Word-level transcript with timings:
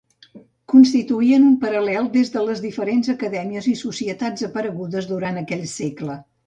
Constituïen 0.71 1.45
un 1.49 1.59
paral·lel 1.65 2.09
de 2.15 2.43
les 2.47 2.63
diferents 2.65 3.13
acadèmies 3.15 3.71
i 3.75 3.77
societats 3.87 4.51
aparegudes 4.53 5.11
durant 5.17 5.41
aquell 5.47 5.67
segle. 5.81 6.23